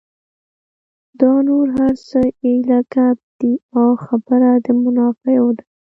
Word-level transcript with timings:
دا 1.21 1.31
نور 1.47 1.65
هر 1.77 1.93
څه 2.07 2.19
ایله 2.45 2.79
ګپ 2.93 3.17
دي 3.39 3.53
او 3.79 3.89
خبره 4.05 4.51
د 4.65 4.67
منافعو 4.83 5.49
ده. 5.57 5.63